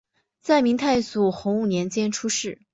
[0.41, 2.57] 在明太祖洪武年间出仕。